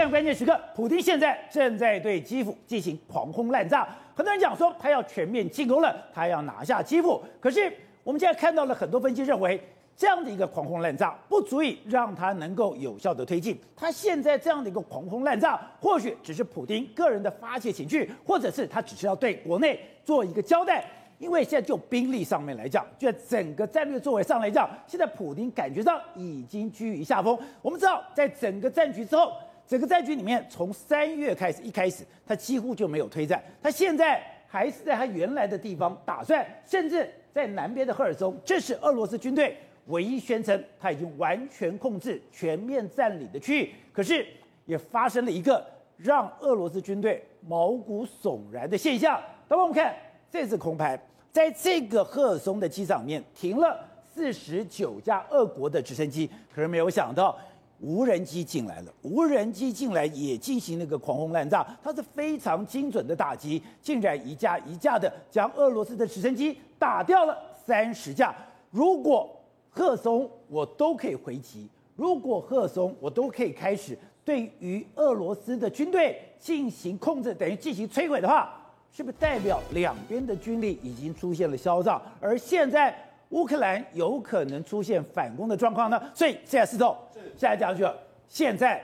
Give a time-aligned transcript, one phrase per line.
[0.00, 3.86] 在关键时刻，普丁现在正在对基辅进行狂轰滥炸。
[4.14, 7.22] 很多人讲说他要全面进攻了，他要拿下基辅。
[7.38, 7.70] 可是
[8.02, 9.60] 我们现在看到了很多分析认为，
[9.94, 13.60] 这样的一个狂轰滥炸不足以让他能够有效的推进。
[13.76, 20.82] 他现在这样的一个狂轰滥炸，或许只是普丁个人的发泄情绪，或者是他只是要对国内做一个交代。
[21.18, 27.38] 因为现在就兵力上面来讲，就在整个战略作为上来讲，现在普丁感觉上已经居于下风。
[27.60, 29.30] 我们知道，在整个战局之后，
[29.70, 39.56] 整个战局里面，从三月开始一开始，他几乎就没有推战，他现在还是在他原来的地方打算，甚至在南边的赫尔松，这是俄罗斯军队
[39.86, 43.72] 唯一宣称他已经完全控制、全面占领的区域。
[43.92, 44.26] 可是
[44.66, 45.64] 也发生了一个
[45.96, 49.22] 让俄罗斯军队毛骨悚然的现象。
[49.48, 49.94] 等会我们看
[50.28, 51.00] 这次空拍。
[51.30, 53.78] 在这个赫尔松的机场面停了
[54.12, 57.38] 四十九架俄国的直升机，可是没有想到
[57.80, 68.34] 无人机进来了，无人机进来也进行那个狂轰滥炸，它是非常精准的打击，竟然一架一架的将俄罗斯的直升机打掉了三十架。
[68.70, 69.34] 如果
[69.70, 78.56] 赫松我都可以回击，如果赫松我都可以开始对于俄罗斯的军队进行控制，等于进行摧毁的话。
[78.92, 82.92] 是不是代表两边的军力已经出现了消长，而现在
[83.30, 86.00] 乌克兰有可能出现反攻的状况呢？
[86.14, 86.96] 所以现在石头，
[87.36, 87.96] 现在讲去了，
[88.28, 88.80] 现在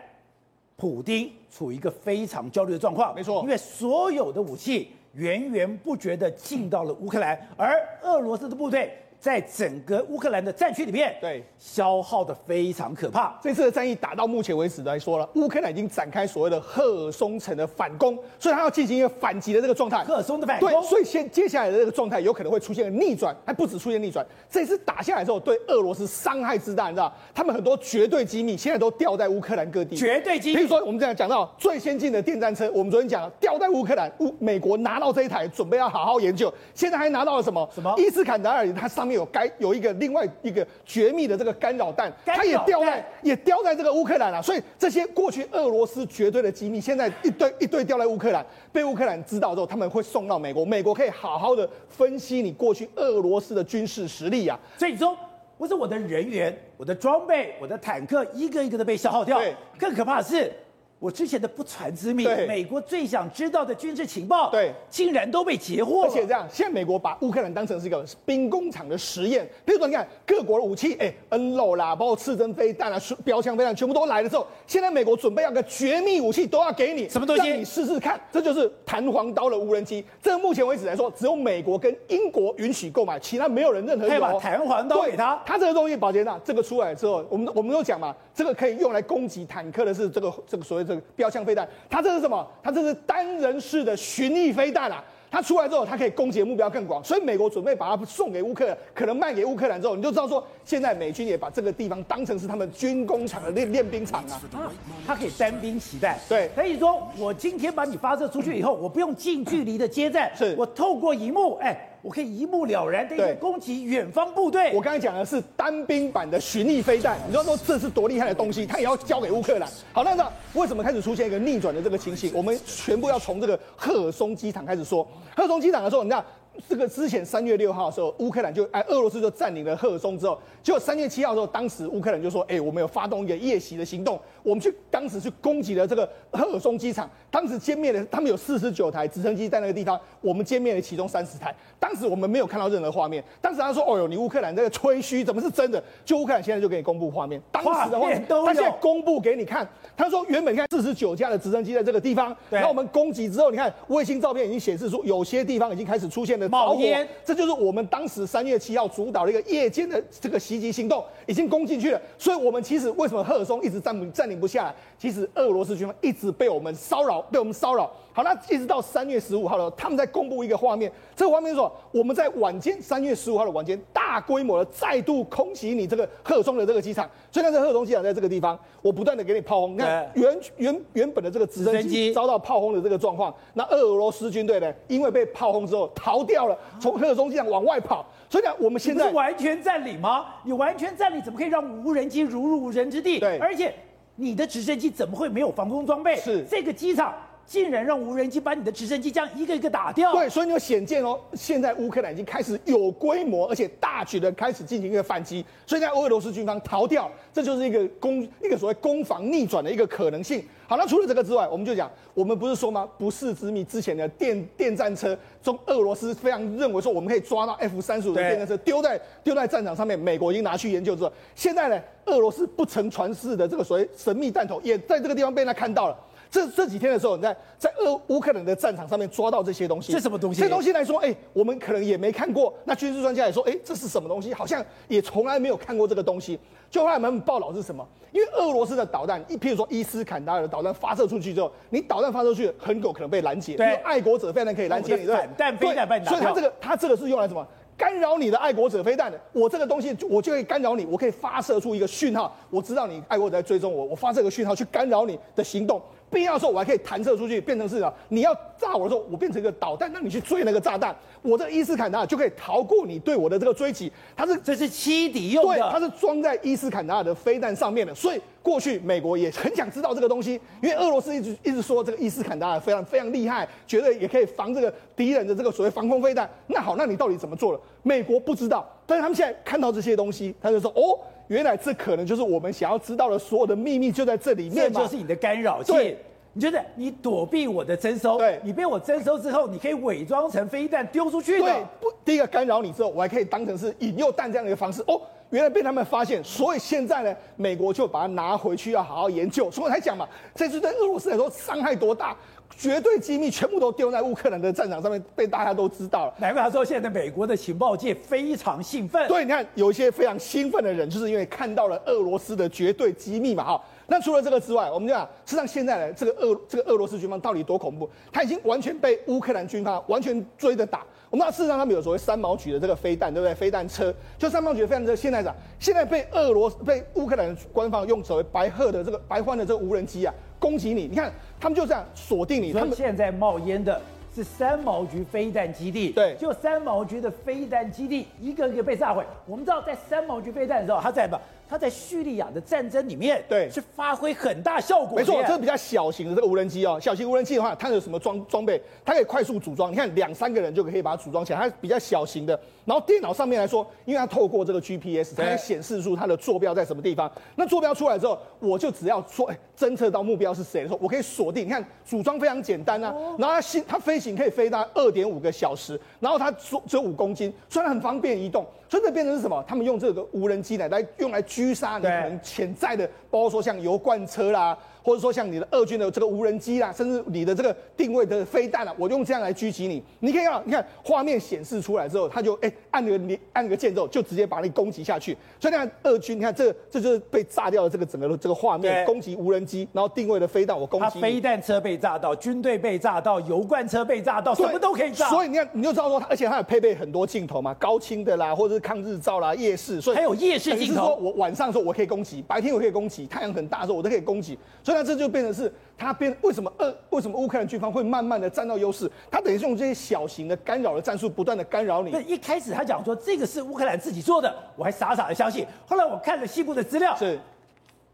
[0.77, 8.97] 普丁处于一个非常焦虑的状况，没错，因为所有的武器源源不绝的进到了乌克兰，而俄罗斯的部队。
[9.19, 13.39] 在整个乌克兰的战区里面，对消耗的非常可怕。
[13.43, 20.05] 这次的战役打到目前为止来说了，乌克兰已经展开所谓的赫尔松城的反攻，所以他要进行一个反击的这个状态。
[20.05, 24.25] 赫尔松的反攻，对，所以现接下来的这个状态有可能会出现逆转，还不止出现逆转。
[24.51, 29.97] 这次打下来之后，对俄罗斯伤害之大，你知道，他们很多绝对机密现在都掉在乌克兰各地。
[29.97, 36.53] 绝对机密，比如说我们这样讲到最先进的电战车，我们昨天讲了掉在乌克兰，乌美国拿到这一台，准备要好好研究。
[36.75, 37.69] 现在还拿到了什么？
[37.75, 37.95] 什么？
[37.99, 39.87] 伊斯坎达尔，他上面有该有一个。
[39.95, 44.43] 另外一个绝密的这个干扰弹，它也掉在也掉在这个乌克兰了。
[44.43, 54.59] 所以这些过去俄罗斯绝对的机密，现在一堆一堆掉在乌克兰，被乌克兰知道之后，他们会送到美国，美国可以好好的分析你过去俄罗斯的军事实力啊。
[54.77, 55.17] 所以你说，
[55.57, 59.41] 不是我的人员、我的装备、我的坦克一个一个的被消耗掉，
[59.79, 60.53] 更可怕的是。
[60.99, 66.05] 我之前的不传之秘，美国最想知道的军事情报，对，竟然都被截获。
[66.05, 69.47] 而且这样，现在美国把乌克兰当成是一个兵工厂的实验。
[69.65, 77.51] 比如说，你看各国的武器，哎，N 六啦，包括刺针飞弹啊、标枪飞弹，全部都来了之后，现在美国准备要个绝密武器都要给你，什么东西？
[77.51, 78.19] 让你试试看。
[78.33, 80.03] 这就是弹簧刀的无人机。
[80.23, 84.09] 这目前为止来说，只有美国跟英国允许购买，其他没有人任何。
[84.09, 85.43] 可以把弹簧刀给他。
[85.45, 91.69] 他这个东西，宝杰娜，这个出来之后，我们我们都讲嘛，这个可以用来攻击坦克的是这个这个所谓这个标枪飞弹。
[91.91, 92.47] 它这是什么？
[92.63, 95.03] 它这是单人式的巡弋飞弹啊！
[95.29, 104.41] 它出来之后，它可以攻击的目标更广，所以美国准备把它送给乌克兰，可能卖给乌克兰之后，你就知道说，现在美军也把这个地方当成是他们军工厂的练练兵场啊！
[104.55, 104.73] 啊，
[105.07, 111.77] 它可以单兵携带，对，可以说我今天把你发射出去以后，我不用近距离的接战，是我透过荧幕，哎。
[112.07, 114.71] 我可以一目了然的攻击远方部队。
[114.73, 119.69] 我刚才讲的是单兵版的巡弋飞弹，你知道说这是多厉害的东西，他也要交给乌克兰。
[119.93, 122.31] 好，那那为什么开始出现一个逆转的这个情形？
[122.33, 125.03] 我们全部要从这个赫尔松机场开始说。
[125.35, 126.25] 赫尔松机场的时候，你知道。
[126.67, 145.83] 这个之前三月六号的时候，乌克兰就哎，俄罗斯就占领了赫尔松之后，结果三月七号的时候，当时乌克兰就说，哎，我们有发动一个夜袭的行动，我们去当时去攻击了这个赫尔松机场，当时歼灭了他们有四十九台直升机在那个地方，我们歼灭了其中三十台，当时我们没有看到任何画面，当时他说，哦哟，你乌克兰这个吹嘘怎么是真的？
[146.05, 157.05] 就乌克兰现在就给你公布画面，当时的画面，他现在公布给你看，他说原本你看四十九架的直升机在这个地方，然后我们攻击之后，你看卫星照片已经显示出有些地方已经开始出现了冒烟。
[157.25, 162.01] 这就是我们当时三月七号主导的一个夜间的这个袭击行动，已经攻进去了。
[162.17, 164.75] 所以，我们其实为什么赫尔松一直占占领不下来？
[164.99, 167.91] 其实俄罗斯军方一直被我们骚扰，被我们骚扰。
[168.13, 170.91] 好，那一直到三月十五号的时候，他们在公布一个画面。
[171.15, 177.07] 这个画面是说，我们在晚间三月十五号的晚间，大规模的再度空袭你这个赫尔松的这个机场。
[177.31, 179.75] 所以，看这赫尔松机场在这个地方，我不断的给你炮轰。
[179.75, 188.07] 你看原原原本的这个直升机遭到炮轰的这个状况，那俄罗斯军队呢，因为被炮轰之后逃掉了，从赫尔松机场往外跑。
[188.31, 190.25] 所以呢，我们现在是完全占领吗？
[190.43, 193.21] 你完全占领，怎么可以让无人机如入无人之地？
[193.21, 193.75] 对，而且
[194.17, 196.17] 你的直升机怎么会没有防空装备？
[196.17, 197.15] 是这个机场
[197.47, 200.13] 竟然让无人机把你的直升机这样一个一个打掉。
[200.13, 210.45] 对，所以你就显见哦，现在乌克兰已经开始有规模而且大举的开始进行一个反击，所以在俄罗斯军方逃掉，这就是一个攻一个所谓攻防逆转的一个可能性。
[210.69, 212.89] 好，那除了这个之外，我们就讲，我们不是说吗？
[212.99, 225.97] 不世之谜之前的电电战车中，俄罗斯非常认为说我们可以抓到 F 三十五的电战车，丢在丢在战场上面，美国已经拿去研究之后，现在呢，俄罗斯不曾传世的这个所谓神秘弹头，也在这个地方被他看到了。
[226.37, 230.43] 这这几天的时候，你在在俄乌克兰的战场上面抓到这些东西，这什么东西？
[230.43, 232.53] 这东西来说，哎，我们可能也没看过。
[232.65, 234.35] 那军事专家也说，哎，这是什么东西？
[234.35, 236.39] 好像也从来没有看过这个东西。
[236.69, 237.87] 就后来我们报道是什么？
[238.13, 246.21] 因为俄罗斯的导弹，一譬如说伊斯坎达尔的导弹发射出去之后，你导弹发射出去很有可能被拦截，对，爱国者飞弹可以拦截你，对，反弹飞弹把你打掉。
[246.21, 247.47] 所以它这个它这个是用来什么？
[247.79, 249.21] 干扰你的爱国者飞弹的。
[249.33, 255.81] 我这个东西我就可以干扰你，我可以发射出一个讯号，我知道你爱国者在追踪我，我发射个讯号去干扰你的行动。
[256.11, 263.93] 必要的时候，我还可以弹射出去，变成是啊，你要炸我的时候，我变成一个导弹，让你去追那个炸弹，我这个伊斯坎达尔就可以逃过你对我的这个追击。
[264.17, 267.95] 它是这是欺敌用的，对，它是装在伊斯坎达尔的飞弹上面的。
[267.95, 276.29] 所以过去美国也很想知道这个东西，因为俄罗斯一直一直说这个伊斯坎达尔非常非常厉害，觉得也可以防这个敌人的这个所谓防空飞弹。
[276.47, 277.61] 那好，那你到底怎么做了？
[277.83, 280.99] 美国不知道，但是他们现在看到这些东西，他就说哦。
[281.29, 285.73] 原来这可能就是我们想要知道的所有的秘密就在这里面，这就是你的干扰器。
[285.73, 285.99] 对，
[286.33, 291.45] 你觉得你躲避我的征收，对，你被我征收之后，你可以伪装成飞弹丢出去的。
[291.45, 294.83] 对，不，第一个干扰你之后，我还可以当成是引诱弹这样的一个方式。
[294.87, 295.01] 哦，
[295.31, 299.51] 原来被他们发现，所以现在呢，美国就把它拿回去要好好研究。
[299.51, 302.17] 所以才讲嘛，这次对俄罗斯来说伤害多大。
[302.59, 306.15] 绝对机密全部都丢在乌克兰的战场上面，被大家都知道了。
[306.19, 309.07] 难怪他说现在美国的情报界非常兴奋。
[309.09, 313.45] 对，你看有一些非常兴奋的人，就是因为看到了俄罗斯的绝对机密嘛。
[313.45, 317.89] 哈，那除了这个之外，我们就讲，实际上现在的这个俄这个俄罗斯军方到底多恐怖？
[318.11, 320.83] 他已经完全被乌克兰军方完全追着打。
[321.11, 323.35] 我们知道，事实上他们有所谓三毛举的这个飞弹，对不对？
[323.35, 331.13] 飞弹车就三毛举的飞弹车，现在讲现在被俄罗斯被乌克兰官方用所谓白鹤的这个白欢的这个无人机啊攻击你，你看。
[331.41, 332.53] 他们就这样锁定你。
[332.53, 333.81] 他们现在冒烟的
[334.15, 339.05] 是三毛局飞弹基地，对，就三毛局的飞弹基地一个一个被炸毁。
[339.27, 341.21] 我们知道，在三毛局飞弹的时候，他在吧？
[341.49, 344.97] 他在叙利亚的战争里面，对，是发挥很大效果。
[344.97, 346.79] 没错，这是比较小型的这个无人机哦。
[346.81, 348.61] 小型无人机的话，它有什么装装备？
[348.85, 351.39] 它可以快速组装，你看两三个人就可以把它组装起来。
[351.39, 357.11] 它比较小型的，然后电脑上面来说，因为它透过这个 GPS，它可以显示出它的坐标在什么地方。
[357.37, 361.47] 那坐标出来之后，我就只要说，哎，侦测到目标是谁的时候，我可以锁定。
[361.47, 368.45] 你看组装非常简单啊，然后它飞它飞行可以飞到二点五个小时，然后它只只有五公斤，虽然很方便移动。
[368.69, 369.45] 所以这变成是什么？
[369.47, 374.57] 他们用这个无人机来来用来狙杀你可能潜在的，包括说像油罐车啦。
[374.87, 379.83] 或者说像你的俄军的这个无人机啦，甚至你的这个定位的飞弹啊，我用这样来狙击你。
[379.99, 385.17] 你可以看，你看画面显示出来之后，他就哎、欸、按个你按个键之后，就直接把你攻击下去。
[385.41, 390.85] 所以你看俄军，你看这这就是被炸掉的这个整个的这个画面，攻击无人机，然后定位的飞弹，我攻击。
[390.85, 395.09] 他飞弹车被炸到，军队被炸到，油罐车被炸到，什么都可以炸。
[395.09, 400.87] 所以你看，你就知道说，而且它有配备很多镜头嘛，高清的啦，或者是抗日照啦、夜视，所以还有夜视镜头。
[400.87, 404.39] 说我晚上的时候我可以攻击，白天我可以攻击，太阳很大的时候我都可以攻击。
[404.63, 405.53] 所以呢，这就变成是。
[405.79, 408.91] 他变为什么二为什么乌克兰军方会慢慢的占到优势？
[409.11, 411.91] 他等于是用这些小型的干扰的战术，不断的干扰你。
[411.91, 415.47] 对一开始他讲说这个是乌克兰自己做的，我还傻傻的相信。
[415.67, 417.21] 后来我看了西部的资料，是，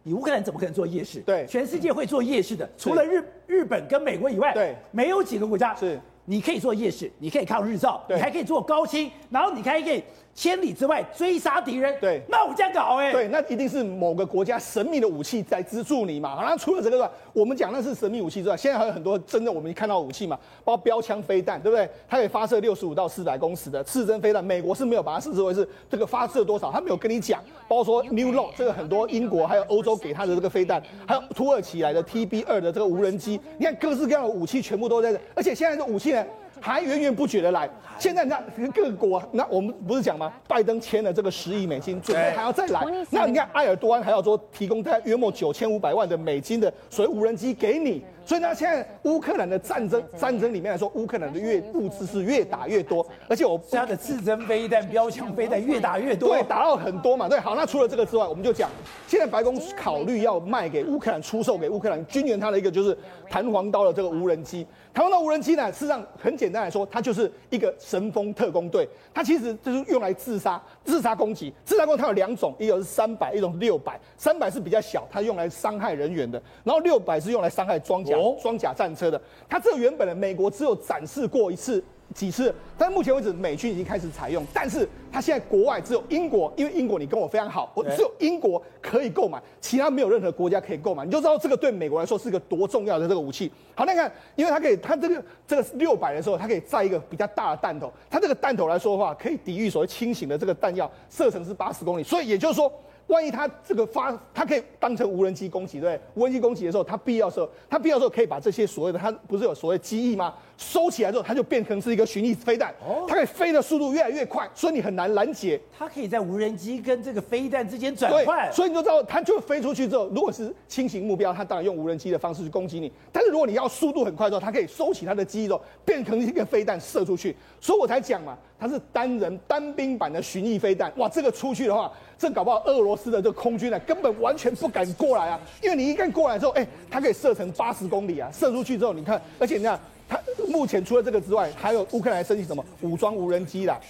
[0.04, 1.18] 你乌克兰怎么可能做夜市？
[1.22, 6.00] 对，全世界会做夜市的，除了日日本跟美国以外，对，没有几个国家是。
[6.24, 10.00] 你可以做夜市，你可以抗日照，你还可以做高清，然后你还可以
[10.34, 11.94] 千里之外追杀敌人。
[12.00, 13.12] 对，那我这样搞哎、欸。
[13.12, 16.34] 对，那一定是某个国家神秘的武器在资助你嘛。
[16.34, 21.88] 好，那除了这个之外，我们讲那是神秘武器之外，现在还有很多真的我们看到武器嘛，包括标枪飞弹，对不对？
[22.08, 27.42] 它可以发射六十五到四百公尺的刺针飞弹，美国是没有把它设置为是这个发射多少，他没有跟你讲。
[27.68, 36.24] 包括说 New Low 这个很多英国还有欧洲给他的这个飞弹，还有土耳其来的 TB 二的这个无人机，你看各式各样的武器全部都在这，而且现在的武器呢。
[36.62, 40.32] 还源源不绝的来，现在你看各国，那我们不是讲吗？
[40.46, 42.86] 拜登签了这个十亿美金，准备还要再来。
[43.10, 48.04] 那你看埃尔多安还要说提供大概约莫九千五百万的美金的所谓无人机给你。
[48.24, 57.28] 所以呢，现在乌克兰的战争战争里面来说，乌克兰的越物资是越打越多， 而且我他的自针飞弹、标枪飞弹越打越多，对，打到很多嘛。
[57.28, 58.70] 对，好，那除了这个之外，我们就讲，
[59.08, 62.96] 现在白宫考虑要卖给乌克兰、出售给乌克兰军援他的一个就是
[63.30, 64.66] 弹簧刀的这个无人机。
[64.94, 68.86] 弹簧刀无人机呢，事实上很简简单来说，它就是一个神风特工队。
[69.14, 71.54] 它其实就是用来自杀、自杀攻击。
[71.64, 73.96] 自杀攻击它有两种，一种是三百，一种是六百。
[74.16, 79.20] 三百是比较小，它用来伤害人员的；然后六百是用来伤害装甲、装甲战车的。
[79.48, 81.82] 它这个原本的美国只有展示过一次。
[82.14, 93.50] 几次，但目前为止，美军已经开始采用，但是它现在国外只有英国，因为英国你跟我非常好，我只有英国可以购买，其他没有任何国家可以购买，你就知道这个对美国来说是个多重要的这个武器。
[93.74, 102.70] 好，那你看，因为它可以，它这个这个六百的时候，它可以载一个比较大的弹头，它这个弹头来说的话，可以抵御所谓轻型的这个弹药，射程是八十公里，所以也就是说。
[103.08, 106.00] 万一他这个发，他可以当成无人机攻击，对对？
[106.14, 110.34] 无人机攻击的时候，他必要时候，他必要时候可以把这些所谓的，他不是有所谓机翼吗？
[110.62, 112.72] 收起来之后，它就变成是一个巡弋飞弹，
[113.08, 115.60] 它可以飞的速度越来越快，所以你很难拦截。
[115.76, 122.90] 它可以在无人机跟这个飞弹之间转换，所以你就知道，它就飞出去之后，如果是轻型目标，它当然用无人机的方式去攻击你。
[123.10, 127.34] 但是如果你要速度很快的时候，它可以收起它的机翼之后，变成一个飞弹射出去。
[127.60, 130.92] 所以我才讲嘛，它是单人单兵版的巡弋飞弹。
[130.96, 139.78] 哇，这个出去的话，这搞不好俄罗斯的这个空军呢，根本完全不敢过来啊，因为你一旦过来之后，哎，它可以射程八十公里啊，射出去之后，你看，而且你看。
[140.12, 143.80] 它目前除了这个之外，还有乌克兰申请什么武装无人机啦、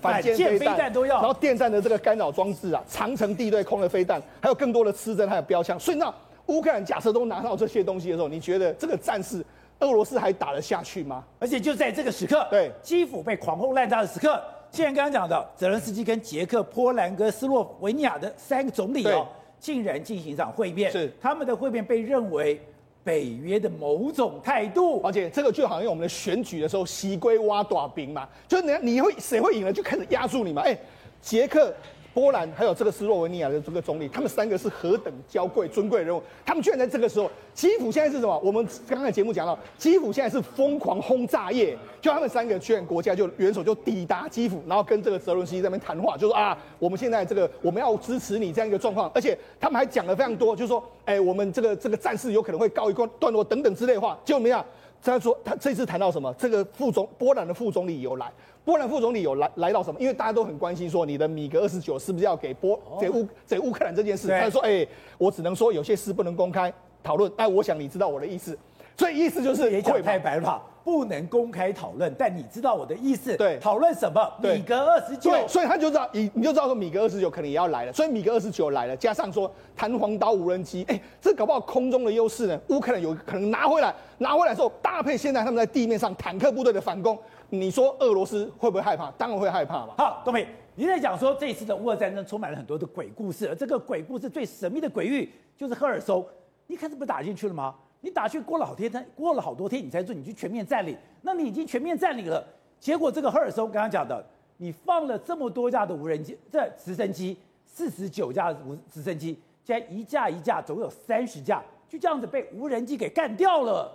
[0.00, 5.80] 反舰飞弹都要，然后电站的这个干扰装置啊、长城地对空的飞弹，还有更多的刺针，还有标枪。
[5.80, 6.12] 所以那
[6.46, 9.42] 乌克兰假设都拿到这些东西的时候，你觉得这个战事
[9.80, 11.24] 俄罗斯还打得下去吗？
[11.38, 14.38] 而且就在这个时刻，对，基辅被狂轰滥炸的时刻，
[14.70, 19.26] 现在刚刚讲的泽连斯基跟捷克、波兰跟斯洛维尼亚的三个总理哦，
[19.58, 22.60] 竟然进行一场会面，是他们的会面被认为。
[23.04, 30.62] 北约的某种态度，而且这个就好像我们的选举的时候，西归挖短兵嘛，就是你你会谁会赢了，就开始压住你嘛。
[30.62, 30.76] 哎，
[31.20, 31.72] 杰克。
[32.14, 38.38] 波兰还有这个斯洛文尼亚的这个总理，他们三个是何等娇贵尊贵人物，他们居然在这个时候，基辅现在是什么？
[38.38, 54.64] 我们刚刚节目讲到，基辅现在是疯狂轰炸业，就他们三个居然国家就元首就抵达基辅，然后跟这个泽伦斯基在那边谈话，就说啊，我们现在这个我们要支持你这样一个状况，而且他们还讲了非常多，就是说，哎，我们这个这个战事有可能会告一段落等等之类的话，结果怎么样？
[55.12, 56.32] 他说他这次谈到什么？
[56.38, 58.32] 这个副总波兰的副总理有来。
[58.64, 60.00] 波兰副总理有来来到什么？
[60.00, 64.28] 因为大家都很关心说，你的米格二十九是不是要给波给乌给乌克兰这件事？
[64.28, 67.30] 他说，哎、欸，我只能说有些事不能公开讨论。
[67.36, 68.58] 但我想你知道我的意思，
[68.96, 72.14] 所以意思就是也讲太白了，不能公开讨论。
[72.16, 73.36] 但你知道我的意思？
[73.36, 74.32] 对，讨论什么？
[74.40, 75.30] 米格二十九。
[75.30, 77.92] 对，所以他就知道你你就知道说米格二十九可能也要来了。
[77.92, 82.60] 所以米格二十九来了，加上说弹簧刀无人机，哎、欸，这搞不好空中的优势呢？
[82.68, 87.18] 乌克兰有可能拿回来，拿回来之后搭配现在他们在地面上坦克部队的反攻。
[87.48, 89.10] 你说俄罗斯会不会害怕？
[89.12, 89.94] 当然会害怕嘛。
[89.96, 96.26] 好，东平，你在讲说这次的乌俄战争充满了很多的鬼故事，而这个鬼故事最神秘的鬼域就是赫尔松。
[96.66, 97.74] 你看这不打进去了吗？
[98.04, 100.94] 你打去过了好天，过了好多天，你才说你去全面占领。
[101.22, 102.46] 那你已经全面占领了，
[102.78, 104.22] 结果这个赫尔松刚刚讲的，
[104.58, 107.34] 你放了这么多架的无人机，这直升机
[107.64, 113.90] 四十九架无直升机，现在一架一架总有三十架，就这样子被无人机给干掉了。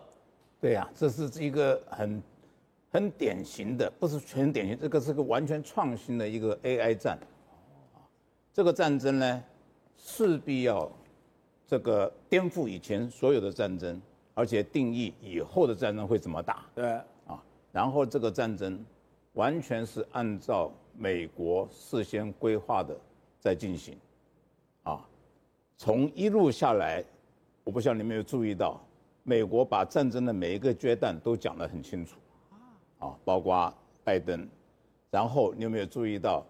[0.60, 2.20] 对呀、啊，这是一个很。
[2.92, 7.20] 很典型的，不是全典型，这个是个完全创新的一个 AI 战，
[8.52, 9.44] 这个战争呢，
[9.96, 10.92] 势必要
[11.70, 14.02] 这个颠覆以前所有的战争，
[14.34, 16.66] 而且定义以后的战争会怎么打。
[16.74, 16.94] 对，
[17.28, 17.40] 啊，
[17.72, 18.84] 然后这个战争
[19.34, 22.98] 完全是按照美国事先规划的
[23.40, 23.96] 在进行，
[24.82, 25.08] 啊，
[25.78, 27.06] 从一路下来，
[27.64, 28.82] 我不知道你没有注意到，
[29.22, 32.18] 美国把战争的每一个阶段都讲得很清楚。
[32.98, 33.72] 啊，包括
[34.04, 34.50] 拜登，
[35.12, 36.44] 然后你有没有注意到，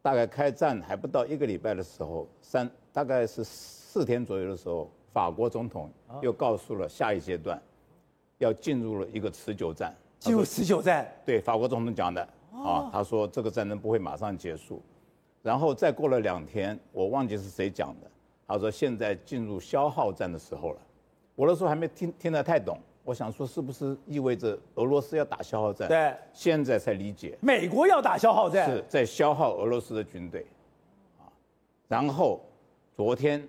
[0.00, 3.42] 大概开战还不到一个礼拜的时候，三大概是
[3.92, 5.90] 四天左右的时候，法国总统
[6.22, 7.60] 又告诉了下一阶段，
[8.38, 9.92] 要进入了一个持久战。
[10.20, 11.04] 进入持久战？
[11.26, 12.22] 对，法国总统讲的。
[12.52, 14.80] 啊，他说这个战争不会马上结束，
[15.42, 18.08] 然后再过了两天，我忘记是谁讲的，
[18.46, 20.78] 他说现在进入消耗战的时候了。
[21.34, 22.78] 我那时候还没听听得太懂。
[23.02, 25.88] 我想说，是不是意味着俄罗斯要打消耗战？
[25.88, 30.46] 对，现在才理解，美国要打消耗战，是在消耗俄罗斯的军队，
[31.18, 31.26] 啊，
[31.88, 32.40] 然后
[32.94, 33.42] 昨天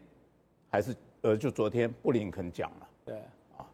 [0.72, 3.16] 还是呃，就昨天布林肯讲了，对，
[3.58, 3.68] 啊，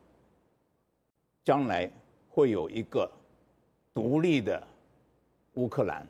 [1.45, 1.89] 将来
[2.27, 3.09] 会有一个
[3.93, 4.61] 独立的
[5.53, 6.05] 乌克兰，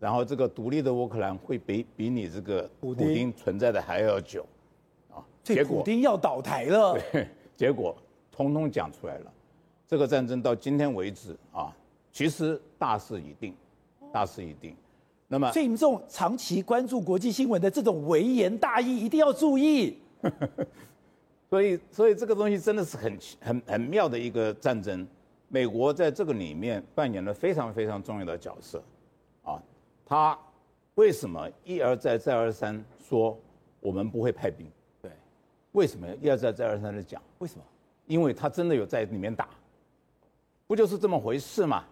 [0.00, 4.44] 然后这个独立的乌克兰会比比你这个普丁存在的还要久，
[5.10, 7.96] 啊，结果普丁要倒台了，对，结果。
[8.32, 9.32] 通通讲出来了，
[9.88, 11.74] 这个战争到今天为止啊，
[12.12, 13.56] 其实大势已定，
[14.12, 14.76] 大势已定。
[15.26, 19.96] 那么，所以你们这种长期关注国际新闻的这种微言大义，一定要注意。
[21.48, 25.06] 所以，所以这个东西真的是很很很妙的一个战争。
[25.48, 28.82] 美国在这个里面扮演了非常非常重要的角色，
[29.44, 29.62] 啊，
[30.04, 30.36] 他
[30.96, 33.38] 为什么一而再再而三说
[33.78, 34.66] 我们不会派兵？
[35.00, 35.10] 对，
[35.70, 37.22] 为什么一而再再而三的讲？
[37.38, 37.64] 为什么？
[38.06, 39.48] 因为他真的有在里面打，
[40.66, 41.84] 不就是这么回事嘛？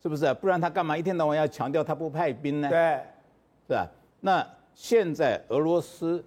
[0.00, 0.32] 是不是？
[0.34, 2.68] 不然他干嘛一天到晚要强调他不派兵呢？
[2.68, 3.00] 对，
[3.66, 3.88] 是吧？
[4.20, 6.24] 那现在俄罗斯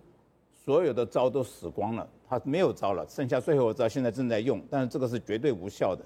[0.67, 6.03] 所有的招都死光了，他没有招了，剩下最后一招现在正在用，但是这个是绝对无效的。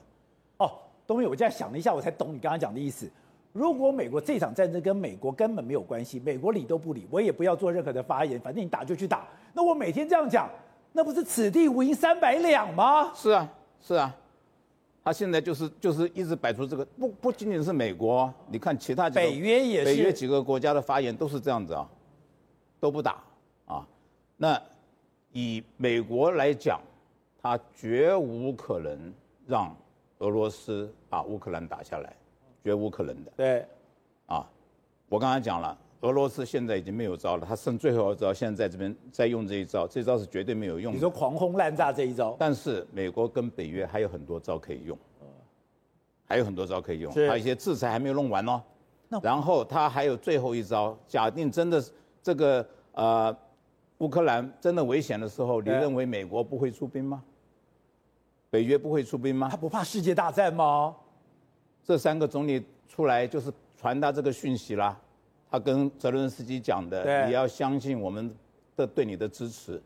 [0.60, 0.70] 哦，
[1.08, 3.10] 东明，我这样想了一下，我才懂你刚刚讲的意思。
[3.54, 9.28] 如果美国这场战争跟美国根本没有关系，美国理都不理，我也不要做任何的发言，反正你打就去打。
[9.52, 10.48] 那我每天这样讲，
[10.94, 13.12] 那不是此地无银三百两吗？
[13.16, 13.52] 是啊，
[13.82, 14.16] 是啊。
[15.04, 21.90] 他现在就是就是一直摆出这个，不不仅仅是美国，你看其他几个北约也是，北约几个国家的发言都是这样子啊，
[22.80, 23.26] 都不打啊。
[24.42, 24.60] 那
[25.34, 26.82] 以美国来讲，
[27.40, 29.14] 他绝无可能
[29.46, 29.72] 让。
[30.18, 32.16] 俄罗斯把乌克兰打下来，
[32.64, 33.32] 绝无可能的。
[33.36, 33.66] 对，
[34.28, 34.48] 啊，
[35.10, 40.96] 我刚才讲了，俄罗斯现在已经没有招了，他剩最后一招，现在在这边在用这一招，这一招是绝对没有用的。
[40.96, 44.96] 你说狂轰滥炸这一招，但是美国跟北约还有很多招可以用，
[46.28, 48.62] 还有很多招可以用，是还有一些制裁还没有弄完哦。
[49.24, 51.84] 然后他还有最后一招，假定真的
[52.22, 53.36] 这个呃
[54.02, 57.24] 乌克兰真的危险的时候，你认为美国不会出兵吗？
[58.50, 59.48] 北约不会出兵吗？
[59.50, 60.96] 他不怕世界大战吗？
[61.84, 65.00] 这三个总理出来就是传达这个讯息啦。
[65.52, 68.34] 他跟泽伦斯基讲的，你要相信我们
[68.76, 69.80] 的对你的支持。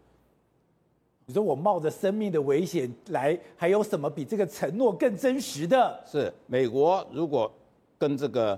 [1.26, 6.02] 你说我冒着生命的危险来，还有什么比这个承诺更真实的？
[6.06, 7.52] 是美国如果
[7.98, 8.58] 跟这个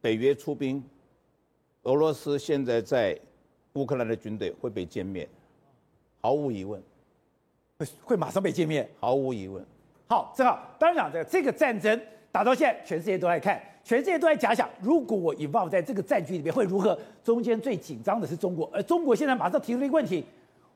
[0.00, 0.80] 北约出兵，
[1.82, 3.18] 俄罗斯现在在
[3.80, 5.26] 乌克兰的军队会被歼灭，
[6.20, 6.80] 毫无疑问。
[8.04, 9.64] 会马上被歼灭，毫无疑问。
[10.06, 11.98] 好，正好，当然讲这个这个战争
[12.30, 16.98] 打到现在，全世界都在看，全世界都在假想，如果我 involve 在这个战局里面会如何？
[17.24, 20.22] 中间最紧张的是中国，而中国现在马上提出了一个问题：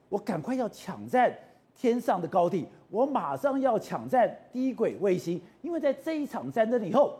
[0.08, 1.30] 我赶快要抢占
[1.76, 7.18] 天上的高地，我马上要抢占低轨卫星，因为在这一场战争以后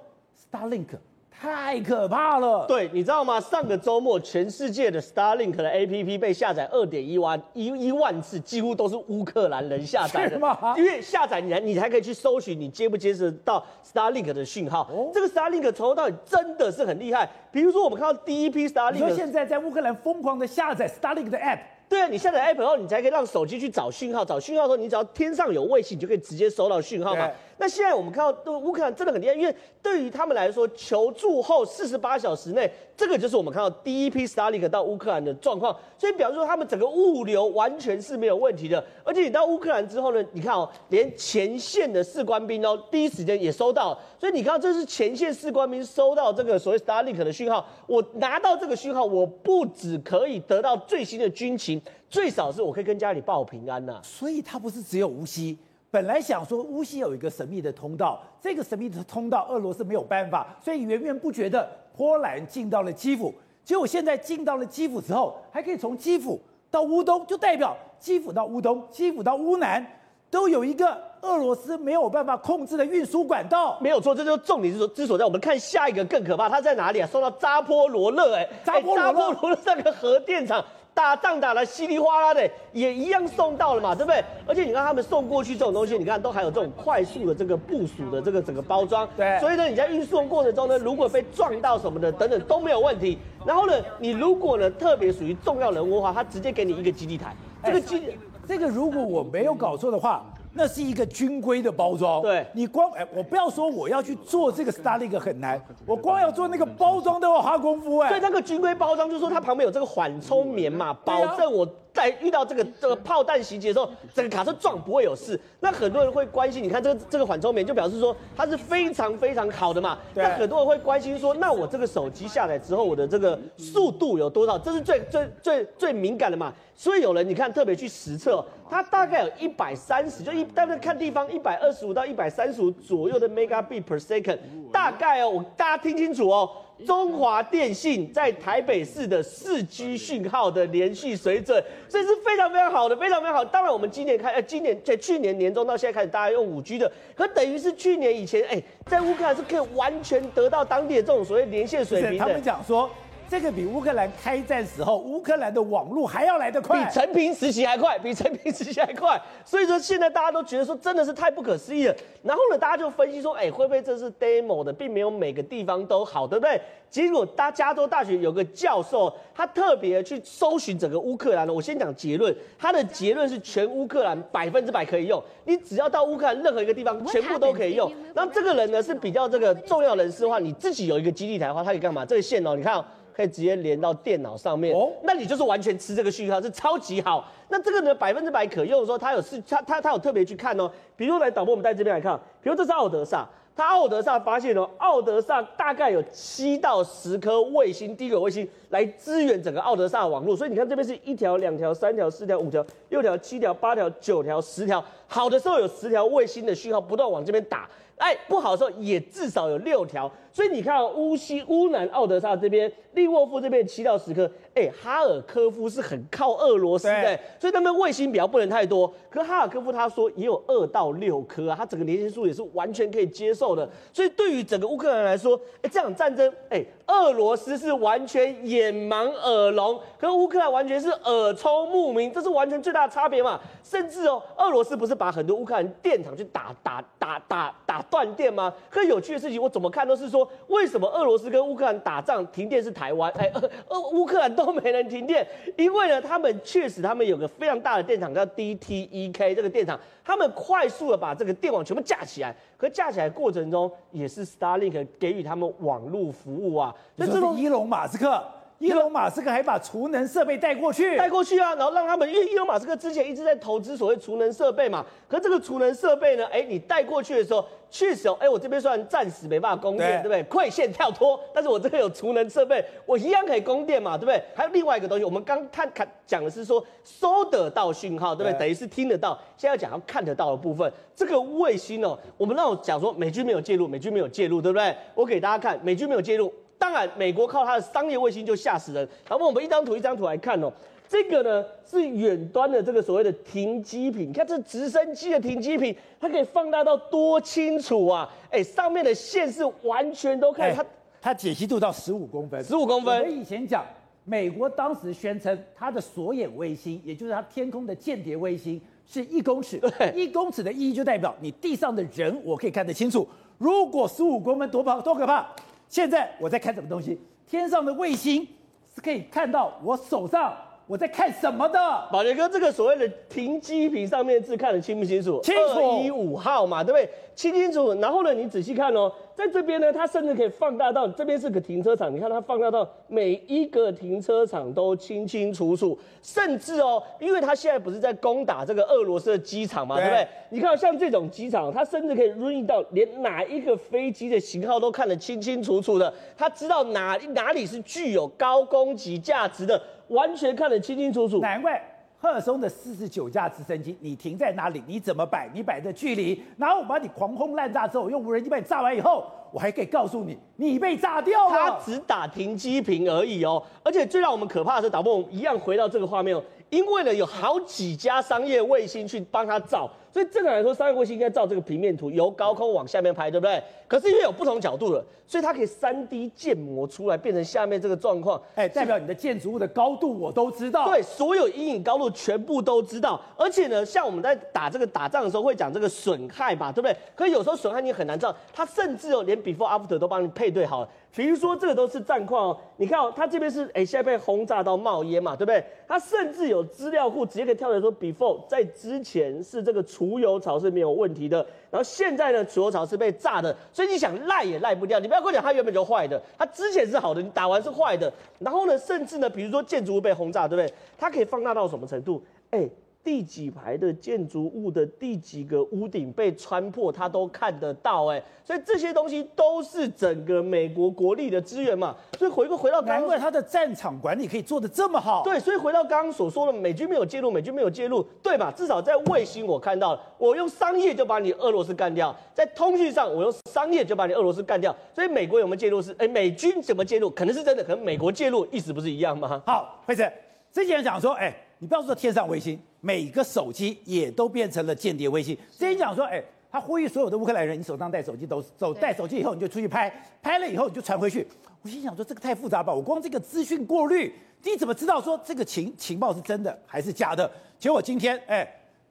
[0.50, 0.96] ，Starlink。
[1.40, 2.64] 太可怕了！
[2.66, 3.38] 对，你知道吗？
[3.38, 10.38] 上个周末，全世界的 Starlink 的 APP 被下载二点一万一一万次，几乎都是乌克兰人下载的。
[10.38, 14.88] 吗因为下载你还你还可以去搜寻你接不接收到 Starlink 的讯号。
[14.90, 17.28] 哦、这个 Starlink 从头到尾真的是很厉害。
[17.52, 21.58] 比如说，我们看到第一批 Starlink，你说现在在乌克兰疯狂的下载 Starlink 的 App。
[21.86, 24.24] 对啊，你下载 App 后，你才可以让手机去找讯号。
[24.24, 27.30] 找讯号的时候，你只要天上有卫星，你就可以直接收到讯号嘛。
[27.56, 35.76] 那现在我们看到，乌克兰真的很厉害，因为对于他们来说，求助后四十八小时内，这个就是我们看到第一批 Starlink 到乌克兰的状况。
[35.96, 38.84] 所以表示说，他们整个物流完全是没有问题的。
[39.04, 43.98] 而且你到乌克兰之后呢，你看哦，连前线的士官兵哦，第一时间也收到。
[44.18, 47.66] 所以你看，这是前线士官兵收到这个所谓 Starlink 的讯号。
[47.86, 55.56] 我拿到这个讯号，我不只可以得到最新的军情，最少是我可以跟家里报平安呐、所以它不是只有无锡。
[55.94, 63.32] 本来想说乌西有一个神秘的通道，这个神秘的通道俄罗斯没有办法，所以源源不绝的波兰进到了基辅。
[63.64, 69.86] 结果现在进到了基辅之后，还可以从基辅到乌东，就代表基辅到乌东、基辅到乌南
[70.28, 73.78] 都有一个俄罗斯没有办法控制的运输管道。
[73.80, 75.24] 没有错，这就是重点之所之所在。
[75.24, 77.06] 我们看下一个更可怕，它在哪里啊？
[77.06, 80.64] 送到扎波罗勒，哎，扎波罗勒那个核电厂。
[80.94, 84.24] 打仗打的稀里哗啦的，也一样送到了嘛，对不对？
[84.46, 89.06] 而且你看他们送过去这种东西，你看都还有这种快速的这个部署的这个整个包装。
[89.16, 89.38] 对。
[89.40, 93.18] 所以呢，你在运送过程中呢，如果被撞到什么的等等都没有问题。
[93.44, 97.34] 然后呢，你如果呢特别属于重要人物的话，他直接给你一个基地台。
[97.64, 100.24] 这个基，地、这个如果我没有搞错的话。
[100.54, 108.08] 那是一个军规的包装，对，你光哎，我不要说我要去做这个 Starlink 很难，我光要做那个包装都要花功夫哎。
[108.08, 111.68] 对，那个军规包装就是说它旁边有这个缓冲棉嘛，保证我。
[111.94, 115.40] 在遇到这个这个炮弹袭击的时候，整个卡车撞不会有事。
[115.60, 119.96] 那很多人会关心，你看这个这个缓冲棉就表示说它是非常非常好的嘛。
[120.12, 124.58] 那很多人会关心说，那我这个手机下载之后，我的这个速度有多少？
[124.58, 126.52] 这是最最最最敏感的嘛。
[126.74, 134.38] 所以有人你看特别去实测，它大概有一百三十，就一大概看地方一百二十五到一百三十五左右的 megabit per second，
[134.72, 136.50] 大概哦，我大家听清楚哦。
[136.86, 143.44] 中华电信在台北市的四 G 讯号的连续水准，所以是非常非常好的，非常非常好。
[143.44, 152.18] 当然，我们今年开，呃，今年在去年年中到现在开始，大家用五 G 的，可等于是去年以前，哎，在乌克兰是可以完全得到当地的这种所谓连线水平的。
[152.18, 152.90] 他们讲说，
[153.34, 159.20] 这个比乌克兰开战时候乌克兰的网络还要来得快，比陈平时期还快，比陈平时期还快。
[159.44, 161.96] 所以说现在大家都觉得说真的是太不可思议了。
[162.22, 166.60] 然后呢，大家就分析说，哎，会不会这是 demo 的，并没有每个地方都好，对不对？
[166.88, 171.52] 结果，大加州大学有个教授，他特别去搜寻整个乌克兰的。
[171.52, 177.92] 我先讲结论，他的结论是全乌克兰百分之百可以用，你只要到乌克兰任何一个地方，全部都可以用。
[178.14, 182.04] 那这个人呢是比较这个重要人士的话，你自己有一个基地台的话，他可以干嘛？
[182.06, 187.30] 这个线哦，你看哦，可以直接连到电脑上面，哦，那你就是完全吃这个讯号，是超级好。
[187.48, 190.70] 那这个呢百分之百可用的时候，他有是，他他他有特别去看哦。
[190.96, 193.26] 比如来导播，我们在这边来看，比如这是奥德萨。
[193.56, 210.10] 他奥德萨发现哦，奥德萨大概有七到十颗卫星，低轨卫星来支援整个奥德萨网络，所以你看这边是一条、两条、三条、四条、五条、六条、七条、八条、九条、十条，好的时候有十条卫星的讯号不断往这边打，哎，不好的时候也至少有六条。
[210.32, 218.92] 所以你看乌西乌南奥德萨这边，利沃夫这边七到十颗，哎，哈尔科夫是很靠俄罗斯的，所以那边卫星比较不能太多。
[219.10, 223.68] 可是哈尔科夫他说也有二到六颗啊，他整个连线数也是完全可以接受的。
[223.92, 233.40] 所以对于整个乌克兰来说，哎，这场战争，哎，俄罗斯是完全眼盲耳聋，可乌克兰完全是耳聪目明，这是完全最大的差别嘛。
[233.62, 238.52] 甚至哦，俄罗斯不是把很多乌克兰电厂去打打打打打断电吗？
[238.70, 240.28] 可有趣的事情，我怎么看都是说。
[240.48, 243.10] 为什么俄罗斯跟乌克兰打仗停电是台台湾？
[243.12, 243.32] 哎，
[243.68, 256.74] 俄乌克兰都没人停电，因为呢，他们确实他们有个非常大的电厂叫 DTEK 这个电厂，他们快速的把这个电网全部架起来，可架起来过程中也是 Starlink 给予他们网络服务啊。
[256.96, 258.22] 那这种伊隆马斯克。
[258.58, 270.46] 伊隆马斯克还把储能设备带过去，带过去啊，然后让他们，因为伊隆马斯克之前一直在投资所谓储能设备嘛，可这个储能设备呢，哎，你带过去的时候，确实哦，哎，我这边虽然暂时没办法供电，对，对不对？
[270.46, 274.22] 馈线跳脱，但是我这个有储能设备，我一样可以供电嘛，对不对？
[274.34, 278.32] 还有另外一个东西，我们刚看看讲的是说收得到讯号，对不对？
[278.34, 284.74] 对等于是听得到，现在要讲要看得到的部分，这个卫星哦，我们那种讲说美军没有介入，美军没有介入，对不对？
[284.94, 286.32] 我给大家看，美军没有介入。
[286.58, 288.88] 当然，美国靠它的商业卫星就吓死人。
[289.08, 290.52] 好，我们一张图一张图来看哦。
[290.86, 298.08] 这个呢是远端的这个所谓的停机坪，你看这直升机的停机坪，它可以放大到多清楚啊！
[298.30, 300.64] 哎，上面的线是完全都看它，
[301.00, 303.02] 它解析度到十五公分，十五公分。
[303.02, 303.64] 我以前讲，
[304.04, 309.58] 美国当时宣称它的锁眼卫星，也就是它天空的间谍卫星，是一公尺。
[309.58, 313.08] 对，一公尺的意义就代表你地上的人我可以看得清楚。
[313.38, 315.26] 如果十五公分多怕多可怕！
[315.74, 316.96] 现在我在看什么东西？
[317.26, 318.24] 天上的卫星
[318.72, 320.32] 是可以看到我手上
[320.68, 321.58] 我在看什么的。
[321.90, 325.20] 宝杰哥，这个所谓的停机坪上面字看得清不清楚？
[325.20, 325.58] 清楚。
[325.58, 326.88] 二一五号嘛，对不对？
[327.16, 327.74] 清清楚。
[327.80, 328.92] 然后呢，你仔细看哦。
[329.14, 340.08] 在这边呢，它甚至可以放大到这边是个停车场，你看它放大到每一个停车场都清清楚楚，甚至哦，因为它现在不是在攻打这个俄罗斯的机场嘛，对，不对？
[340.30, 351.20] 你看像这种机场，它甚至可以 read 到连哪一个飞机的型号都看得清清楚楚的，它知道哪哪里是具有高攻击价值的，完全看得清清楚楚。
[351.20, 351.62] 难怪。
[352.04, 354.62] 赫尔松的四十九架直升机，你停在哪里？
[354.66, 355.26] 你怎么摆？
[355.32, 361.34] 你摆的距离，然后我把你狂轰滥炸之后，用无人机把你炸完以后，我还可以告诉你，你被炸掉了。
[361.34, 366.22] 他只打停机坪而已哦，而且最让我们可怕的是，导播，我们一样回到这个画面哦，
[366.54, 369.68] 因为呢有好几家商业卫星去帮他照。
[369.92, 373.40] 所以正常来说，商业卫星应该照这个平面图，由高空往下面拍，对不对？
[373.68, 378.20] 可是因为有不同角度了，所以它可以三 D 建模出来，变成下面这个状况。
[378.34, 380.68] 哎，代表你的建筑物的高度我都知道。
[380.68, 383.00] 对，所有阴影高度全部都知道。
[383.16, 386.76] 而且呢，像我们在打这个打仗的时候会讲这个损害吧，对不对？
[386.96, 390.68] 可是有时候损害你很难知道，它甚至哦连 before after 都帮你配对好了。
[390.94, 395.44] 比如说这个都是战况哦，你看哦，它这边是哎现在被轰炸到冒烟嘛，对不对？
[395.66, 401.18] 它甚至有资料库直接可以跳出来说 before 在之前是这个储油槽是没有问题的，
[401.50, 404.78] 然后现在呢储油槽是被炸的，所以你想赖也赖不掉。
[404.78, 407.92] 你不要跟我讲它原本就坏的，它之前是好的，你打完是坏的。
[408.20, 410.54] 然后呢，甚至呢，比如说建筑物被轰炸，对不对？
[410.78, 412.00] 它可以放大到什么程度？
[412.30, 412.48] 哎。
[412.84, 421.74] 第几排的建筑物的第几个屋顶被穿破，他都看得到哎，所以这些东西都是整个美国国力的资源嘛。
[421.98, 425.02] 所以回过回到难怪他的战场管理可以做得这么好。
[425.02, 428.30] 对，所以回到刚刚所说的，美军没有介入，美军没有介入，对吧？
[428.36, 434.54] 至少在卫星我看到了，我用商业就把你俄罗斯干掉，在通讯上我用商业就把你俄罗斯干掉。
[434.74, 435.62] 所以美国有没有介入？
[435.62, 436.90] 是哎，美军怎么介入？
[436.90, 439.22] 可能是真的，可能美国介入意思不是一样吗？
[439.24, 439.90] 好，惠子，
[440.30, 442.38] 之前讲说，哎、欸，你不要说天上卫星。
[442.60, 445.14] 每个手机也都变成了间谍卫星。
[445.32, 449.70] 之前讲说，哎，他呼吁所有的乌克兰人，你手上带手机都走，带手机以后你就出去拍，
[450.00, 451.06] 拍了以后你就传回去。
[451.42, 453.92] 我心想说这个太复杂吧，我光这个资讯过滤，
[454.22, 457.10] 你怎么知道说这个情情报是真的还是假的？
[457.38, 458.26] 结果今天哎，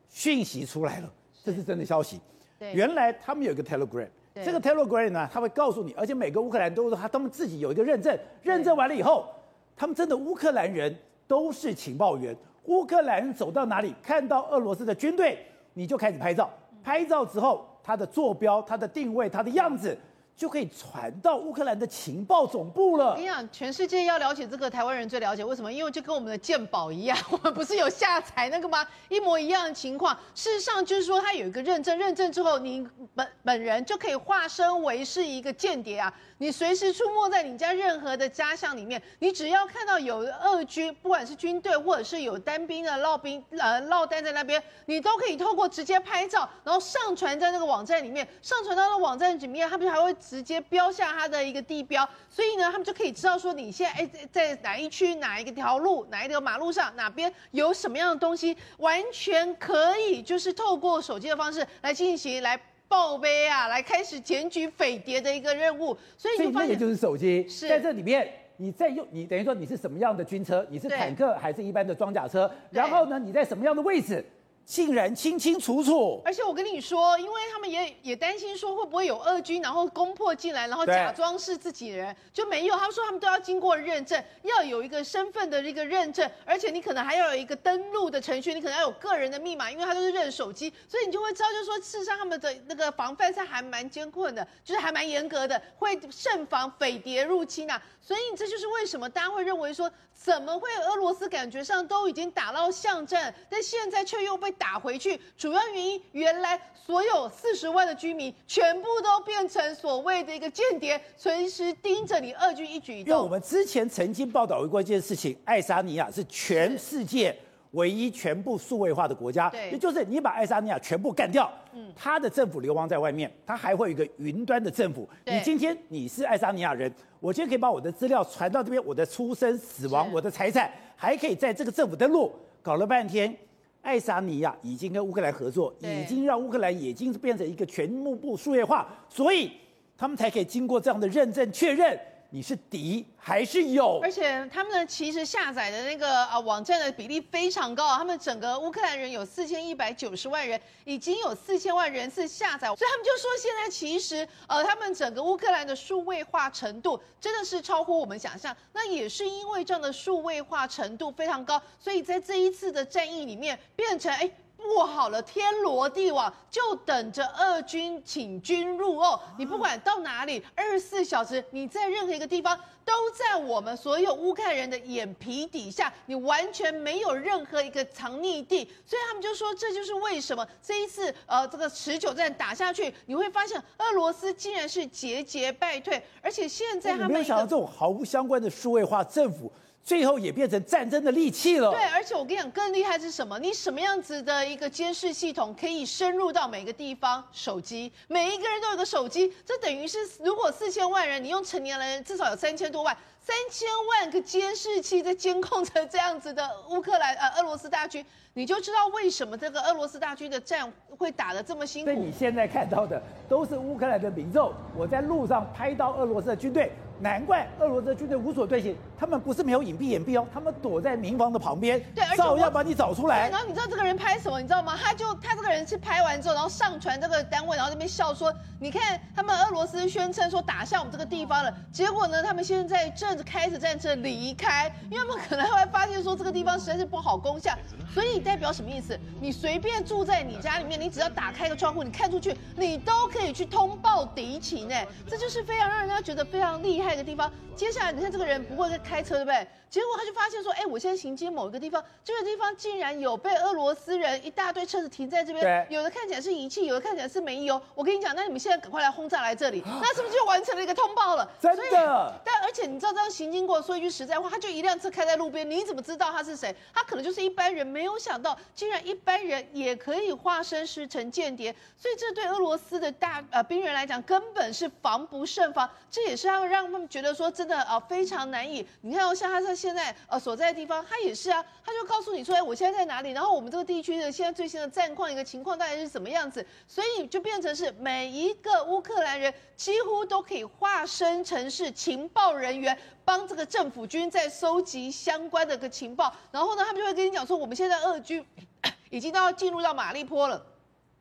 [0.09, 2.19] 讯息出来了，这是真的消息。
[2.57, 4.07] 对，原来他们有一个 Telegram，
[4.43, 9.27] 这个 Telegram 呢，他会告诉你，而且每个乌克兰都是他他们自己有一个认证，认证完了以后，
[9.75, 10.95] 他们真的乌克兰人
[11.27, 16.49] 都是情报员，乌克兰走到哪里看到俄罗斯的军队，你就开始拍照。
[16.83, 19.97] 拍照之后，它的坐标、它的定位、它的样子，
[20.35, 23.11] 就可以传到乌克兰的情报总部了。
[23.11, 25.45] 我跟你讲，全世界要了解这个，台湾人最了解。
[25.45, 25.71] 为什么？
[25.71, 28.85] 因为就跟我们的鉴宝一样， 我们不是有下载那个吗？
[29.09, 30.17] 一模一样的情况。
[30.33, 36.11] 事实上，就是说他有一个认证，认证之后，你本本人就可以化身为是一个间谍啊。
[36.39, 62.59] 你随时出没在你家任何的家乡里面，你只要看到有俄军，不管是军队或者是有单兵的烙兵呃烙单在那边，你都可以透过直接拍照，然后上传在那个网站里面，上传到那网站里面，他们还会直接标下它的一个地标，所以呢，他们就可以知道说你现在哎在哪一区哪一个条路哪一条马路上哪边有什么样的东西，完全可以就是透过手机的方式来进行来。
[62.85, 74.23] 报备啊，来开始检举匪谍的一个任务，所以就发现那个就是手机，在这里面，你在用你等于说你是什么样的军车，你是坦克还是一般的装甲车，然后呢，你在什么样的位置？
[74.65, 82.75] 竟然清清楚楚，而且我跟你说，因为他们也也担心说会不会有俄军，然后攻破进来，然后假装是自己人，就没有。
[82.75, 97.81] 他们说他们都要经过认证，要有一个身份的一个认证，而且你可能还要有一个登录的程序，你可能要有个人的密码，因为他都是认手机，所以你就会知道，就是说事实上他们的那个防范是还蛮艰困的，就是还蛮严格的，会慎防匪谍入侵啊。
[98.01, 99.89] 所以这就是为什么大家会认为说，
[100.23, 113.11] 怎么会俄罗斯感觉上都已经打到巷战，但现在却又被打回去，主要原因，原来所有四十万的居民全部都变成所谓的一个间谍，随时盯着你俄军一举一动。
[113.11, 117.37] 因为我们之前曾经报道过一件事情，爱沙尼亚是全世界
[117.73, 125.07] 唯一全部数位化的国家，也就是你把爱沙尼亚全部干掉，嗯，他的政府流亡在外面，他还会有一个云端的政府。
[125.25, 132.31] 你今天你是爱沙尼亚人，我今天可以把我的资料传到这边，我的出生、死亡、我的财产，还可以在这个政府登录。
[132.61, 133.35] 搞了半天。
[133.81, 139.51] 爱沙尼亚已经跟乌克兰合作，已经让乌克兰已经变成一个全幕部数位化，所以
[139.97, 141.99] 他们才可以经过这样的认证确认。
[142.35, 143.99] 你是敌还是友？
[144.01, 158.55] 而且他们呢，其实下载的那个啊网站的比例非常高，他们整个乌克兰人有四千一百九十万人，已经有四千万人次下载，所以他们就说现在其实呃他们整个乌克兰的数位化程度真的是超乎我们想象。
[158.73, 164.27] 那也是因为这样的数位化程度非常高，所以在这一次的战役里面变成哎。
[164.63, 169.19] 布好了天罗地网，就等着俄军请军入瓮。
[169.37, 178.63] 你不管到哪里，二十四小时，你在任何一个地方，都在我们所有乌克兰人的眼皮底下，你完全没有任何一个藏匿地。
[178.85, 189.51] 所以他们就说，这就是为什么这一次呃这个持久战打下去，你会发现俄罗斯竟然是节节败退，而且现在他们没有想到这种毫无相关的数位化政府。
[189.83, 191.69] 最后也变成战争的利器了。
[191.71, 193.37] 对，而且我跟你讲，更厉害是什么？
[193.37, 197.21] 你什么样子的一个监视系统可以深入到每个地方？
[197.33, 211.91] 手机，每一个人都有个手机，这等于是如果四千万人，你用成年人至少有三千多万，三千万个监视器在监控着这样子的乌克兰呃俄罗斯大军，你就知道为什么这个俄罗斯大军的战会打得这么辛苦。
[211.91, 216.71] 所以你现在看到的都是乌克兰的民众，我在路上拍到俄罗斯的军队。
[217.03, 223.29] 难怪俄罗斯的军队无所遁形，他们不是没有隐蔽掩蔽哦，他们躲在民房的旁边，对，照样把你找出来。
[223.29, 224.39] 然后你知道这个人拍什么？
[224.39, 224.79] 你知道吗？
[224.81, 237.57] 他就他这个人是拍完之后，然后上传这个单位，然后那边笑说：“你看他们俄罗斯宣称说打下我们这个地方了，结果呢，他们现在正开始战车离开，因为他们可能会发现说这个地方实在是不好攻下。
[237.93, 238.97] 所以代表什么意思？
[239.21, 244.71] 你随便住在你家里面，你只要打开个窗户，你看出去，你都可以去通报敌情。
[244.71, 247.31] 哎，这就是非常让人家觉得非常厉害的地方。
[247.55, 249.47] 接下来你看这个人不会在开车，对不对？
[249.69, 257.59] 结果他就发现说，哎，我现在行经某一个地方，这个地方竟然有被俄罗斯人一大堆车子停在这边，有的看起来是仪器，有的看起来是煤油。
[257.75, 261.29] 我跟你讲，那你们现在赶快来轰炸来这里， 那是不是就完成了一个通报了？
[261.39, 262.21] 真的。
[262.25, 266.55] 但而且你知道这样行经过，说一句实在话，他就一辆车开在路边，你怎么知道他是谁？
[266.73, 275.69] 他可能就是一般人，没没有想到竟然一般人也可以化身师成间谍，所以这对俄罗斯的大呃兵人来讲根本是防不胜防。
[275.91, 278.65] 这也是要让他们觉得说真的啊、非常难以。
[278.79, 283.11] 你看哦，像他在现在呃所在的地方，他也是啊，他就告诉你说，哎，我现在在哪里？
[283.11, 286.45] 然后我们这个地区的现在最新的战况一个情况大概是怎么样子？
[286.65, 296.13] 所以就变成是每一个乌克兰人几乎都可以化身成是情报人员，帮这个政府军在收集相关的个情报。
[296.31, 298.25] 然后呢，他们就会跟你讲说，我们现在俄军
[298.89, 300.45] 已经都要进入到马利坡了。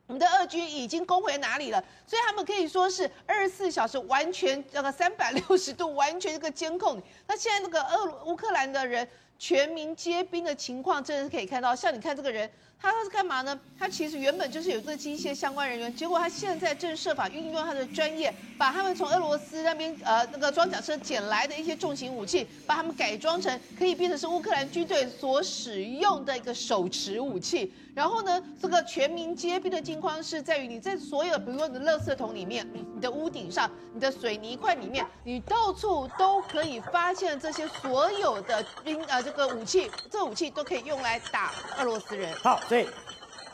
[0.05, 1.81] 我们的俄军已经攻回哪里了？
[2.05, 7.01] 所以他们可以说是二十四小时完全那个三百六十度完全一个监控。
[7.25, 9.07] 那现在那个俄乌克兰的人
[9.43, 11.75] 全民皆兵的情况，真的是可以看到。
[11.75, 12.49] 像你看这个人。
[12.85, 13.57] 他是干嘛呢？
[13.79, 27.73] 他其实原本就是有这个机械相关人员，结果他现在正设法运用他的专业，把他们从俄罗斯那边呃那个装甲车捡来的一些重型武器，把他们改装成可以变成是乌克兰军队所使用的一个手持武器。
[27.95, 42.33] 然后呢，这个全民皆兵的境况是在于你在所有，比如说你的垃圾桶里面、你的屋顶上、你的水泥块里面，你到处都可以发现这些所有的兵呃这个武器，这武器都可以用来打俄罗斯人。
[42.35, 42.87] 好，所以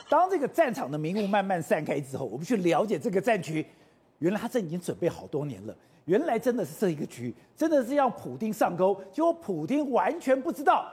[0.08, 3.65] 当这个战场的迷雾慢慢散开之后，我们去了解这个战局，
[4.20, 5.76] 原来他这已经准备好多年了。
[6.06, 10.89] 原来真的是这一个局，真的是让普丁上钩，结果普丁完全不知道，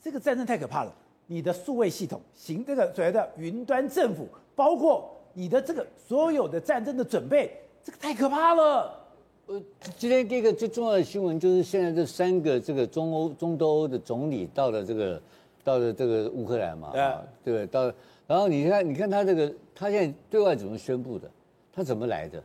[0.00, 0.94] 这个战争太可怕了。
[1.26, 9.03] 你的数位系统行这个所谓的云端政府，包括你的这个所有的战争的准备，这个太可怕了。
[9.46, 9.60] 呃，
[9.98, 15.20] 今天第一个最重要的新闻就是现在这三个这个中欧中东欧的总理到了这个
[15.62, 17.94] 到了这个乌克兰嘛，啊，对，到了，
[18.26, 21.30] 然后你看你看他这个他现在对外怎么宣布的？
[21.72, 22.42] 他怎么来的？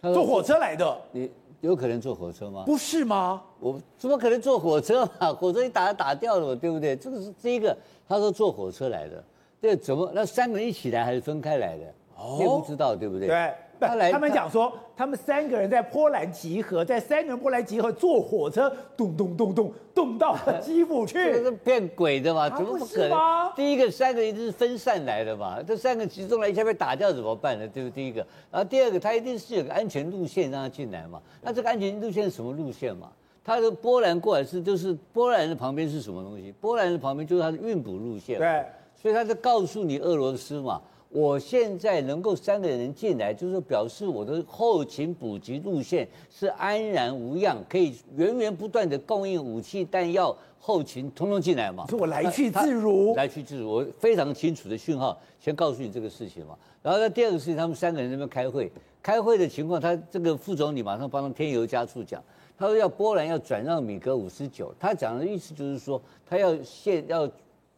[0.00, 0.98] 他坐火车来的。
[1.12, 1.30] 你。
[1.62, 2.64] 有可能坐火车吗？
[2.66, 3.42] 不是吗？
[3.60, 5.32] 我怎么可能坐火车嘛？
[5.32, 6.94] 火车一打打掉了，对不对？
[6.94, 9.24] 这个是第一个，他说坐火车来的，
[9.60, 10.12] 这怎么？
[10.14, 11.84] 那三个人一起来还是分开来的？
[12.18, 13.28] 哦，你也不知道，对不对？
[13.28, 13.54] 对。
[13.80, 22.48] 他来，他们讲说，他们三个人在波兰集合，在三个人波兰集合，坐火车咚咚咚咚咚到了基辅去， 这是骗鬼的嘛？
[22.50, 23.18] 怎么不可能？
[23.54, 25.62] 第一个三个一定是分散来的嘛？
[25.62, 27.66] 这三个集中来一下被打掉怎么办呢？
[27.68, 27.94] 对不对？
[27.94, 31.20] 第一个，然后第二个，他一定是有个安全路线让他进来嘛？
[31.42, 33.08] 那这个安全路线是什么路线嘛？
[33.44, 36.52] 他的波兰过来是就是波兰的旁边是什么东西？
[36.60, 38.64] 波兰的旁边就是他的运补路线，对，
[39.00, 40.80] 所以他在告诉你俄罗斯嘛。
[41.16, 51.86] 我现在能够三个人进来，就是表示我的后勤补给路线是安然无恙，可以源源不断的供应武器弹药、后勤通通进来嘛。
[51.88, 56.54] 说我来去自如，来去自如，我非常清楚的讯号，先告诉你这个事情嘛。
[56.82, 58.70] 然后呢，第二个事情，他们三个人在那边开会，
[59.02, 62.22] 开会的情况，他这个副总理马上帮他添油加醋讲，
[62.58, 67.26] 他说要波兰要转让米格五十九，他讲的意思就是说，他要现要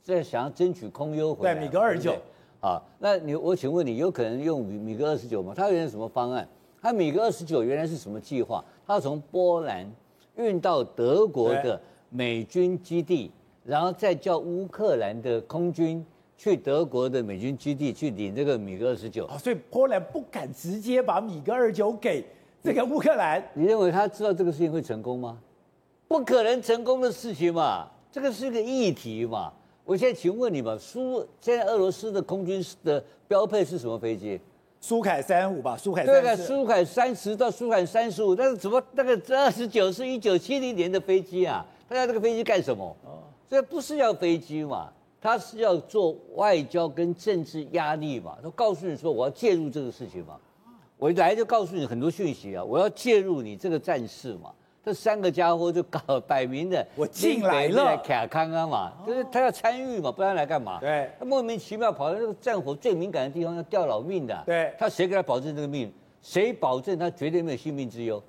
[0.03, 2.16] 在想要争取空优回来，对米格二十九。
[2.61, 5.53] 啊，那你我请问你，有可能用米米格二十九吗？
[5.57, 6.49] 他原来什么方案？
[6.83, 8.64] 他米格二十九原来是什么计划？
[8.87, 9.88] 他从波兰
[10.37, 13.31] 运到德国的美军基地，
[13.64, 16.05] 然后再叫乌克兰的空军
[16.37, 19.29] 去德国的美军基地去领这个米格二十九。
[19.38, 22.25] 所以波兰不敢直接把米格二十九给
[22.62, 23.42] 这个乌克兰。
[23.55, 25.38] 你认为他知道这个事情会成功吗？
[26.09, 29.53] 不可能成功的事情嘛，这个是个议题嘛。
[29.88, 34.38] 我现在请问你们，苏现在俄罗斯的空军的标配是什么飞机？
[34.83, 41.64] 苏凯三五吧，苏凯对的，苏凯三十到苏凯三十五，但是怎么那个二十九是一九七零年的飞机啊？
[41.88, 42.85] 他要这个飞机干什么？
[43.07, 44.92] 哦，这不是要飞机嘛？
[45.22, 48.37] 他是要做外交跟政治压力嘛？
[48.42, 50.37] 他告诉你说我要介入这个事情嘛？
[50.98, 54.51] 我一来就告诉你很多讯息啊，我要介入你这个战事嘛？
[54.88, 60.81] 这三个家伙就搞摆明的，我进来了，卡康康嘛，就是他要参与嘛，不然来干嘛？
[60.81, 64.42] 对，他莫名其妙跑到这个战火最敏感的地方要掉老命的。
[64.46, 65.92] 对，他谁给他保证这个命？
[66.22, 68.22] 谁保证他绝对没有性命之忧？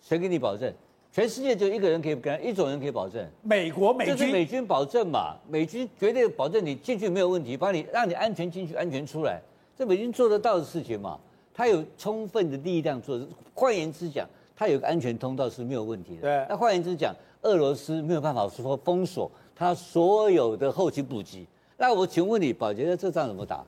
[0.00, 0.72] 谁给你保证？
[1.12, 9.42] 全世界就一个人可以跟他，一种人可以保证，美国美军，就是美军保证嘛，美军绝对保证你进去没有问题，把你让你安全进去，安全出来，
[9.76, 11.20] 这美军做得到的事情嘛，
[11.52, 13.20] 他有充分的力量做。
[13.52, 14.26] 换言之讲。
[14.58, 16.22] 它有个安全通道是没有问题的。
[16.22, 16.46] 对。
[16.48, 21.46] 那换言之讲，俄罗斯没有办法说封锁它所有的后勤补给。
[21.76, 23.64] 那我请问你，宝杰，这仗怎么打？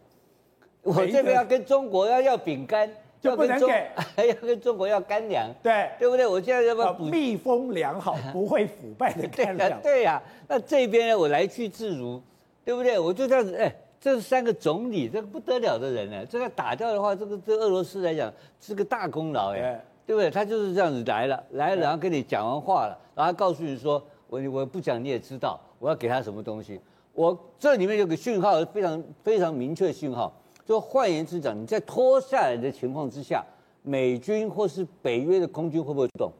[0.82, 6.26] 我这边要跟中国要要饼干，就不能给，还 要跟中国要干粮，对对不对？
[6.26, 7.04] 我现在要不要补？
[7.04, 9.80] 密封良好， 不会腐败的干粮。
[9.80, 10.22] 对呀、啊啊。
[10.48, 12.20] 那这边呢，我来去自如，
[12.64, 12.98] 对不对？
[12.98, 16.26] 我就这样子，哎，这是三个总理，这个不得了的人呢。
[16.26, 19.80] 这个打掉的话，这个对俄罗斯来讲是个大功劳哎。
[20.06, 20.30] 对不对？
[20.30, 26.80] 他就是这样子来了，来了，然后跟你讲完话了，然后告诉你说，我我不讲你也知道，我要给他什么东西。
[27.12, 30.32] 我这里面有个讯号，非常非常明确的讯号，
[30.64, 33.44] 就换言之讲，你在拖下来的情况之下，
[33.82, 36.32] 美军或是北约的空军会不会动？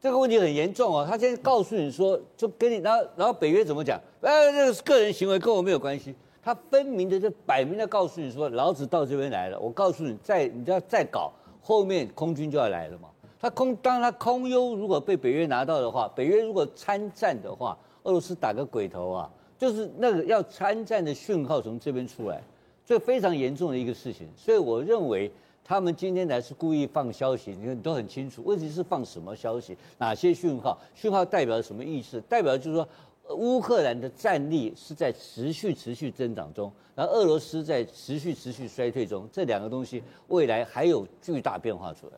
[0.00, 1.06] 这个问题很严重哦。
[1.08, 3.98] 他现在告诉你说，就跟你，然后然后北约怎么讲？
[4.20, 6.14] 哎，这个是个人行为跟我没有关系。
[6.42, 9.58] 他分明的就摆明的告诉你说，老子到这边来了。
[9.58, 11.32] 我告诉你，再你就要再搞，
[11.64, 13.08] 后面空军就要来了嘛。
[13.40, 19.30] 他空，当他空优如果被北约拿到的话，北约如果参战的话，俄罗斯打个鬼头啊！
[19.58, 22.42] 就是那个要参战的讯号从这边出来，
[22.84, 24.28] 这非常严重的一个事情。
[24.36, 25.30] 所以我认为
[25.64, 28.42] 他们今天来是故意放消息，你看都很清楚。
[28.44, 29.76] 问题是放什么消息？
[29.98, 30.78] 哪些讯号？
[30.94, 32.20] 讯号代表什么意思？
[32.22, 32.88] 代表就是说，
[33.30, 39.28] 乌克兰的战力是在持续持续增长中，然后俄罗斯在持续持续衰退中。
[39.32, 42.12] 这两个东西未来还有巨大变化出来。